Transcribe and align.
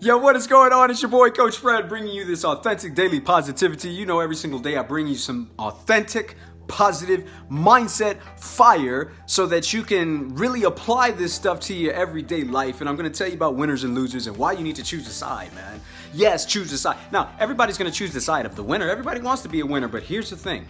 Yo, 0.00 0.16
what 0.16 0.36
is 0.36 0.46
going 0.46 0.72
on? 0.72 0.92
It's 0.92 1.02
your 1.02 1.10
boy 1.10 1.28
Coach 1.28 1.56
Fred 1.56 1.88
bringing 1.88 2.14
you 2.14 2.24
this 2.24 2.44
authentic 2.44 2.94
daily 2.94 3.18
positivity. 3.18 3.88
You 3.88 4.06
know, 4.06 4.20
every 4.20 4.36
single 4.36 4.60
day 4.60 4.76
I 4.76 4.82
bring 4.82 5.08
you 5.08 5.16
some 5.16 5.50
authentic, 5.58 6.36
positive 6.68 7.28
mindset 7.50 8.20
fire 8.38 9.10
so 9.26 9.44
that 9.46 9.72
you 9.72 9.82
can 9.82 10.32
really 10.36 10.62
apply 10.62 11.10
this 11.10 11.34
stuff 11.34 11.58
to 11.62 11.74
your 11.74 11.94
everyday 11.94 12.44
life. 12.44 12.80
And 12.80 12.88
I'm 12.88 12.96
to 13.10 13.18
tell 13.18 13.26
you 13.26 13.34
about 13.34 13.56
winners 13.56 13.82
and 13.82 13.96
losers 13.96 14.28
and 14.28 14.36
why 14.36 14.52
you 14.52 14.62
need 14.62 14.76
to 14.76 14.84
choose 14.84 15.08
a 15.08 15.10
side, 15.10 15.52
man. 15.56 15.80
Yes, 16.14 16.46
choose 16.46 16.72
a 16.72 16.78
side. 16.78 16.96
Now, 17.10 17.32
everybody's 17.40 17.76
to 17.90 17.98
choose 17.98 18.12
the 18.12 18.20
side 18.20 18.46
of 18.46 18.54
the 18.54 18.62
winner. 18.62 18.88
Everybody 18.88 19.20
wants 19.20 19.42
to 19.42 19.48
be 19.48 19.58
a 19.58 19.66
winner, 19.66 19.88
but 19.88 20.04
here's 20.04 20.30
the 20.30 20.36
thing. 20.36 20.64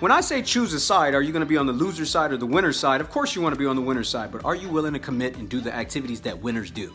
When 0.00 0.10
I 0.10 0.22
say 0.22 0.40
choose 0.40 0.72
a 0.72 0.80
side, 0.80 1.14
are 1.14 1.20
you 1.20 1.32
going 1.32 1.44
to 1.44 1.46
be 1.46 1.58
on 1.58 1.66
the 1.66 1.74
loser 1.74 2.06
side 2.06 2.32
or 2.32 2.38
the 2.38 2.46
winner 2.46 2.72
side? 2.72 3.02
Of 3.02 3.10
course, 3.10 3.36
you 3.36 3.42
want 3.42 3.54
to 3.54 3.58
be 3.58 3.66
on 3.66 3.76
the 3.76 3.82
winner 3.82 4.04
side, 4.04 4.32
but 4.32 4.42
are 4.42 4.54
you 4.54 4.70
willing 4.70 4.94
to 4.94 4.98
commit 4.98 5.36
and 5.36 5.50
do 5.50 5.60
the 5.60 5.74
activities 5.74 6.22
that 6.22 6.40
winners 6.40 6.70
do? 6.70 6.94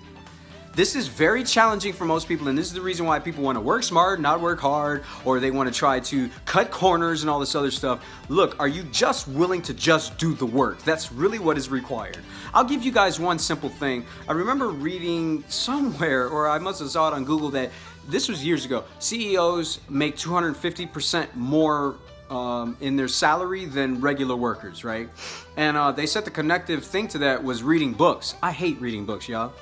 This 0.78 0.96
is 0.96 1.08
very 1.08 1.44
challenging 1.44 1.92
for 1.92 2.06
most 2.06 2.28
people, 2.28 2.50
and 2.50 2.56
this 2.56 2.68
is 2.68 2.74
the 2.74 2.82
reason 2.82 3.08
why 3.08 3.18
people 3.18 3.44
want 3.44 3.56
to 3.56 3.62
work 3.62 3.82
smart, 3.82 4.22
not 4.22 4.40
work 4.40 4.60
hard, 4.60 5.04
or 5.26 5.40
they 5.40 5.50
want 5.50 5.68
to 5.68 5.74
try 5.74 6.00
to 6.02 6.30
cut 6.46 6.70
corners 6.70 7.24
and 7.24 7.32
all 7.32 7.40
this 7.40 7.56
other 7.56 7.72
stuff. 7.72 8.06
Look, 8.30 8.60
are 8.60 8.68
you 8.68 8.84
just 8.92 9.28
willing 9.28 9.64
to 9.64 9.74
just 9.74 10.20
do 10.20 10.36
the 10.36 10.46
work? 10.46 10.84
That's 10.84 11.12
really 11.12 11.40
what 11.40 11.58
is 11.58 11.70
required. 11.70 12.20
I'll 12.54 12.64
give 12.64 12.84
you 12.84 12.92
guys 12.92 13.20
one 13.20 13.40
simple 13.40 13.70
thing. 13.70 14.06
I 14.30 14.34
remember 14.34 14.68
reading 14.68 15.44
somewhere, 15.48 16.28
or 16.28 16.48
I 16.48 16.60
must 16.60 16.78
have 16.82 16.92
saw 16.92 17.08
it 17.08 17.16
on 17.16 17.26
Google, 17.26 17.50
that 17.50 17.72
this 18.08 18.30
was 18.30 18.46
years 18.46 18.64
ago. 18.64 18.84
CEOs 19.00 19.80
make 19.90 20.16
250% 20.16 21.34
more 21.34 21.96
um, 22.30 22.78
in 22.82 22.96
their 22.96 23.08
salary 23.08 23.66
than 23.66 24.00
regular 24.00 24.36
workers, 24.36 24.84
right? 24.84 25.10
And 25.56 25.76
uh, 25.76 25.92
they 25.92 26.06
said 26.06 26.24
the 26.24 26.30
connective 26.30 26.86
thing 26.86 27.08
to 27.08 27.18
that 27.18 27.44
was 27.44 27.64
reading 27.64 27.94
books. 27.94 28.36
I 28.44 28.52
hate 28.52 28.80
reading 28.80 29.08
books, 29.08 29.28
y'all. 29.28 29.54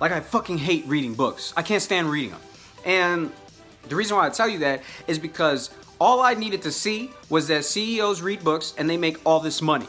Like, 0.00 0.12
I 0.12 0.20
fucking 0.20 0.58
hate 0.58 0.86
reading 0.86 1.14
books. 1.14 1.52
I 1.56 1.62
can't 1.62 1.82
stand 1.82 2.10
reading 2.10 2.30
them. 2.30 2.40
And 2.84 3.32
the 3.88 3.96
reason 3.96 4.16
why 4.16 4.26
I 4.26 4.30
tell 4.30 4.48
you 4.48 4.60
that 4.60 4.82
is 5.06 5.18
because 5.18 5.70
all 6.00 6.20
I 6.20 6.34
needed 6.34 6.62
to 6.62 6.72
see 6.72 7.10
was 7.28 7.48
that 7.48 7.64
CEOs 7.64 8.22
read 8.22 8.42
books 8.42 8.74
and 8.78 8.88
they 8.88 8.96
make 8.96 9.18
all 9.26 9.40
this 9.40 9.60
money. 9.60 9.86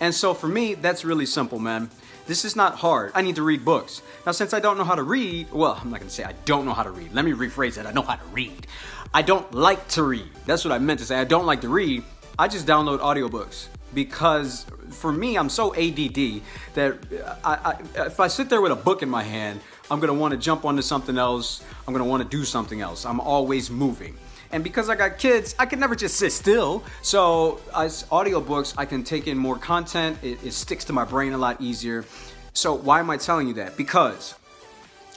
And 0.00 0.14
so 0.14 0.34
for 0.34 0.48
me, 0.48 0.74
that's 0.74 1.04
really 1.04 1.26
simple, 1.26 1.58
man. 1.58 1.88
This 2.26 2.44
is 2.44 2.56
not 2.56 2.76
hard. 2.76 3.12
I 3.14 3.22
need 3.22 3.36
to 3.36 3.42
read 3.42 3.64
books. 3.64 4.02
Now, 4.26 4.32
since 4.32 4.54
I 4.54 4.60
don't 4.60 4.76
know 4.76 4.84
how 4.84 4.94
to 4.94 5.02
read, 5.02 5.50
well, 5.52 5.78
I'm 5.80 5.90
not 5.90 6.00
gonna 6.00 6.10
say 6.10 6.24
I 6.24 6.34
don't 6.44 6.64
know 6.64 6.72
how 6.72 6.82
to 6.82 6.90
read. 6.90 7.12
Let 7.12 7.24
me 7.24 7.32
rephrase 7.32 7.74
that. 7.74 7.86
I 7.86 7.92
know 7.92 8.02
how 8.02 8.16
to 8.16 8.24
read. 8.32 8.66
I 9.12 9.22
don't 9.22 9.52
like 9.52 9.86
to 9.88 10.02
read. 10.02 10.28
That's 10.46 10.64
what 10.64 10.72
I 10.72 10.78
meant 10.78 11.00
to 11.00 11.06
say. 11.06 11.16
I 11.16 11.24
don't 11.24 11.46
like 11.46 11.60
to 11.62 11.68
read. 11.68 12.02
I 12.38 12.48
just 12.48 12.66
download 12.66 12.98
audiobooks 13.00 13.68
because 13.94 14.66
for 14.94 15.12
me, 15.12 15.36
I'm 15.36 15.48
so 15.48 15.74
ADD 15.74 16.42
that 16.74 16.98
I, 17.44 17.54
I, 17.96 18.06
if 18.06 18.20
I 18.20 18.28
sit 18.28 18.48
there 18.48 18.60
with 18.60 18.72
a 18.72 18.76
book 18.76 19.02
in 19.02 19.10
my 19.10 19.22
hand, 19.22 19.60
I'm 19.90 20.00
gonna 20.00 20.14
want 20.14 20.32
to 20.32 20.38
jump 20.38 20.64
onto 20.64 20.82
something 20.82 21.18
else. 21.18 21.62
I'm 21.86 21.92
gonna 21.92 22.04
want 22.04 22.22
to 22.22 22.28
do 22.28 22.44
something 22.44 22.80
else. 22.80 23.04
I'm 23.04 23.20
always 23.20 23.70
moving. 23.70 24.16
And 24.52 24.62
because 24.62 24.88
I 24.88 24.94
got 24.94 25.18
kids, 25.18 25.54
I 25.58 25.66
can 25.66 25.80
never 25.80 25.96
just 25.96 26.16
sit 26.16 26.32
still. 26.32 26.84
So 27.02 27.60
as 27.74 28.04
audiobooks, 28.04 28.74
I 28.76 28.84
can 28.84 29.02
take 29.02 29.26
in 29.26 29.36
more 29.36 29.58
content. 29.58 30.16
It, 30.22 30.44
it 30.44 30.52
sticks 30.52 30.84
to 30.84 30.92
my 30.92 31.04
brain 31.04 31.32
a 31.32 31.38
lot 31.38 31.60
easier. 31.60 32.04
So 32.52 32.74
why 32.74 33.00
am 33.00 33.10
I 33.10 33.16
telling 33.16 33.48
you 33.48 33.54
that? 33.54 33.76
Because 33.76 34.36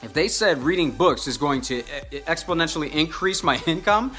if 0.02 0.12
they 0.12 0.26
said 0.26 0.58
reading 0.64 0.90
books 0.90 1.28
is 1.28 1.36
going 1.36 1.60
to 1.62 1.82
exponentially 1.82 2.90
increase 2.92 3.44
my 3.44 3.62
income, 3.66 4.16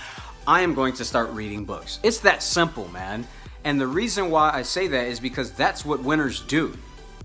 I 0.47 0.61
am 0.61 0.73
going 0.73 0.93
to 0.93 1.05
start 1.05 1.29
reading 1.31 1.65
books. 1.65 1.99
It's 2.01 2.19
that 2.19 2.41
simple, 2.41 2.87
man. 2.87 3.27
And 3.63 3.79
the 3.79 3.87
reason 3.87 4.31
why 4.31 4.51
I 4.53 4.61
say 4.61 4.87
that 4.87 5.07
is 5.07 5.19
because 5.19 5.51
that's 5.51 5.85
what 5.85 6.01
winners 6.01 6.41
do. 6.41 6.77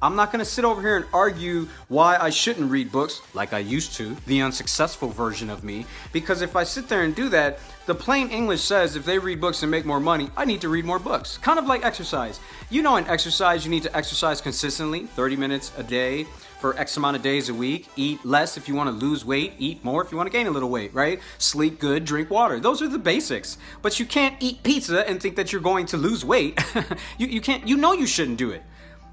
I'm 0.02 0.16
not 0.16 0.32
gonna 0.32 0.44
sit 0.44 0.64
over 0.66 0.82
here 0.82 0.96
and 0.96 1.06
argue 1.14 1.66
why 1.88 2.18
I 2.18 2.28
shouldn't 2.28 2.70
read 2.70 2.92
books 2.92 3.22
like 3.32 3.54
I 3.54 3.60
used 3.60 3.94
to, 3.94 4.14
the 4.26 4.42
unsuccessful 4.42 5.08
version 5.08 5.48
of 5.48 5.64
me, 5.64 5.86
because 6.12 6.42
if 6.42 6.56
I 6.56 6.64
sit 6.64 6.88
there 6.88 7.04
and 7.04 7.14
do 7.14 7.30
that, 7.30 7.58
the 7.86 7.94
plain 7.94 8.28
English 8.28 8.62
says 8.62 8.96
if 8.96 9.06
they 9.06 9.18
read 9.18 9.40
books 9.40 9.62
and 9.62 9.70
make 9.70 9.86
more 9.86 10.00
money, 10.00 10.28
I 10.36 10.44
need 10.44 10.60
to 10.62 10.68
read 10.68 10.84
more 10.84 10.98
books. 10.98 11.38
Kind 11.38 11.58
of 11.58 11.66
like 11.66 11.84
exercise. 11.84 12.38
You 12.68 12.82
know, 12.82 12.96
in 12.96 13.06
exercise, 13.06 13.64
you 13.64 13.70
need 13.70 13.84
to 13.84 13.96
exercise 13.96 14.40
consistently, 14.40 15.06
30 15.06 15.36
minutes 15.36 15.72
a 15.78 15.82
day 15.82 16.26
for 16.64 16.74
X 16.80 16.96
amount 16.96 17.14
of 17.14 17.20
days 17.20 17.50
a 17.50 17.54
week. 17.54 17.90
Eat 17.94 18.24
less 18.24 18.56
if 18.56 18.68
you 18.68 18.74
wanna 18.74 18.90
lose 18.90 19.22
weight, 19.22 19.52
eat 19.58 19.84
more 19.84 20.02
if 20.02 20.10
you 20.10 20.16
wanna 20.16 20.30
gain 20.30 20.46
a 20.46 20.50
little 20.50 20.70
weight, 20.70 20.94
right? 20.94 21.20
Sleep 21.36 21.78
good, 21.78 22.06
drink 22.06 22.30
water. 22.30 22.58
Those 22.58 22.80
are 22.80 22.88
the 22.88 22.98
basics. 22.98 23.58
But 23.82 24.00
you 24.00 24.06
can't 24.06 24.34
eat 24.40 24.62
pizza 24.62 25.06
and 25.06 25.20
think 25.20 25.36
that 25.36 25.52
you're 25.52 25.60
going 25.60 25.84
to 25.84 25.98
lose 25.98 26.24
weight. 26.24 26.58
you, 27.18 27.26
you 27.26 27.42
can't, 27.42 27.68
you 27.68 27.76
know 27.76 27.92
you 27.92 28.06
shouldn't 28.06 28.38
do 28.38 28.50
it. 28.50 28.62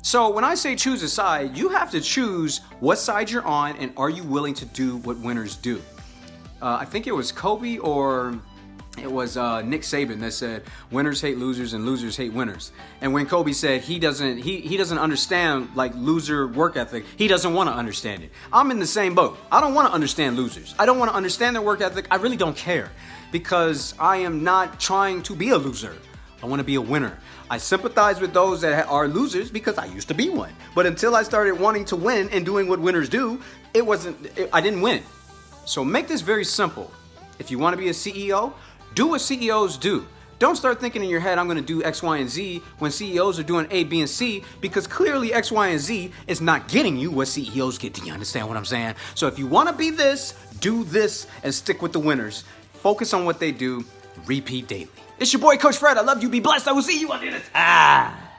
So 0.02 0.30
when 0.30 0.46
I 0.46 0.56
say 0.56 0.78
choose 0.78 1.04
a 1.04 1.10
side, 1.10 1.58
you 1.58 1.68
have 1.68 1.92
to 1.92 2.00
choose 2.00 2.60
what 2.80 3.00
side 3.00 3.30
you're 3.30 3.44
on 3.44 3.76
and 3.76 3.92
are 3.98 4.10
you 4.10 4.24
willing 4.24 4.54
to 4.54 4.66
do 4.68 4.96
what 5.00 5.18
winners 5.18 5.58
do. 5.58 5.82
Uh, 6.62 6.78
I 6.80 6.86
think 6.86 7.06
it 7.06 7.12
was 7.12 7.34
Kobe 7.34 7.80
or 7.80 8.40
it 8.98 9.12
was 9.12 9.38
uh, 9.38 9.62
Nick 9.62 9.82
Saban 9.82 10.20
that 10.20 10.34
said 10.34 10.64
winners 10.92 11.22
hate 11.22 11.38
losers 11.38 11.74
and 11.74 11.86
losers 11.86 12.18
hate 12.18 12.34
winners. 12.34 12.72
And 13.00 13.14
when 13.14 13.26
Kobe 13.26 13.54
said 13.54 13.82
he 13.82 14.00
doesn't 14.00 14.38
he, 14.40 14.60
he 14.60 14.76
doesn't 14.76 14.98
understand 14.98 15.70
like 15.76 15.94
loser 15.96 16.48
work 16.48 16.76
ethic, 16.76 17.06
he 17.16 17.28
doesn't 17.28 17.54
want 17.54 17.70
to 17.70 17.74
understand 17.74 18.24
it. 18.24 18.32
I'm 18.52 18.70
in 18.70 18.80
the 18.80 18.88
same 18.88 19.16
boat. 19.16 19.38
I 19.52 19.62
don't 19.62 19.74
want 19.74 19.88
to 19.88 19.94
understand 19.94 20.36
losers. 20.36 20.76
I 20.78 20.86
don't 20.86 21.00
want 21.00 21.10
to 21.10 21.16
understand 21.16 21.56
their 21.56 21.64
work 21.64 21.82
ethic. 21.82 22.06
I 22.12 22.18
really 22.18 22.38
don't 22.38 22.56
care 22.56 22.92
because 23.32 23.96
I 23.98 24.18
am 24.18 24.44
not 24.44 24.80
trying 24.80 25.24
to 25.24 25.36
be 25.36 25.50
a 25.50 25.58
loser. 25.58 25.96
I 26.44 26.48
want 26.48 26.60
to 26.60 26.66
be 26.66 26.76
a 26.76 26.82
winner. 26.82 27.18
I 27.50 27.58
sympathize 27.58 28.20
with 28.20 28.34
those 28.34 28.62
that 28.62 28.88
are 28.88 29.08
losers 29.08 29.52
because 29.52 29.78
I 29.78 29.86
used 29.86 30.08
to 30.08 30.14
be 30.14 30.30
one. 30.30 30.54
But 30.74 30.86
until 30.86 31.16
I 31.16 31.24
started 31.24 31.60
wanting 31.60 31.86
to 31.86 31.96
win 31.96 32.30
and 32.30 32.46
doing 32.46 32.68
what 32.68 32.80
winners 32.80 33.10
do, 33.10 33.42
it 33.74 33.86
wasn't, 33.86 34.26
it, 34.38 34.50
I 34.52 34.60
didn't 34.60 34.82
win. 34.82 35.04
So 35.66 35.86
make 35.86 36.08
this 36.08 36.22
very 36.22 36.44
simple. 36.44 36.92
If 37.40 37.52
you 37.52 37.60
want 37.60 37.74
to 37.74 37.78
be 37.78 37.90
a 37.90 37.94
CEO, 37.94 38.54
do 38.96 39.08
what 39.08 39.22
CEOs 39.22 39.78
do. 39.78 40.06
Don't 40.40 40.56
start 40.56 40.80
thinking 40.80 41.04
in 41.04 41.10
your 41.10 41.20
head, 41.20 41.38
I'm 41.38 41.48
to 41.50 41.62
do 41.62 41.84
X, 41.84 42.02
Y, 42.02 42.18
and 42.18 42.28
Z 42.28 42.64
when 42.80 42.90
CEOs 42.90 43.38
are 43.38 43.44
doing 43.44 43.68
A, 43.70 43.84
B, 43.84 44.00
and 44.00 44.10
C 44.10 44.44
because 44.60 44.88
clearly 44.88 45.34
X, 45.34 45.52
Y, 45.52 45.68
and 45.68 45.80
Z 45.80 46.12
is 46.26 46.42
not 46.42 46.68
getting 46.68 46.98
you 46.98 47.12
what 47.12 47.28
CEOs 47.28 47.78
get. 47.78 47.94
Do 47.94 48.04
you 48.04 48.12
understand 48.12 48.48
what 48.48 48.58
I'm 48.58 48.66
saying? 48.66 48.96
So 49.14 49.28
if 49.28 49.38
you 49.38 49.46
want 49.46 49.70
to 49.70 49.76
be 49.76 49.92
this, 49.92 50.32
do 50.60 50.84
this 50.84 51.28
and 51.44 51.54
stick 51.54 51.84
with 51.84 51.94
the 51.94 52.00
winners. 52.00 52.44
Focus 52.74 53.14
on 53.14 53.26
what 53.26 53.40
they 53.40 53.52
do, 53.52 53.86
repeat 54.26 54.68
daily. 54.68 54.90
It's 55.20 55.32
your 55.32 55.42
boy, 55.44 55.58
Coach 55.58 55.78
Fred. 55.78 56.00
I 56.00 56.02
love 56.02 56.24
you. 56.24 56.30
Be 56.30 56.40
blessed. 56.40 56.68
I 56.68 56.72
will 56.72 56.82
see 56.82 57.00
you 57.00 57.12
on 57.12 57.22
the 57.22 57.28
other 57.30 57.40
side. 57.54 58.16